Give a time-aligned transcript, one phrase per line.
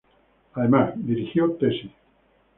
[0.55, 1.91] Además, dirigió tesis.